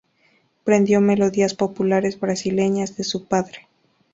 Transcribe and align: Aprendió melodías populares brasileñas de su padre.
Aprendió 0.63 0.99
melodías 0.99 1.53
populares 1.53 2.19
brasileñas 2.19 2.97
de 2.97 3.03
su 3.03 3.25
padre. 3.27 3.67